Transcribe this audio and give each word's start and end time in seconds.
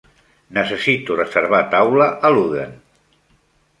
necessito 0.57 1.17
reservar 1.19 1.61
taula 1.75 2.07
a 2.27 2.33
Ludden 2.37 2.77